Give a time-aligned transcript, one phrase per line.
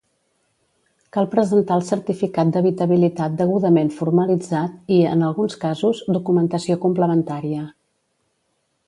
[1.17, 7.69] Cal presentar el certificat d'habitabilitat degudament formalitzat i, en alguns casos, documentació complementària.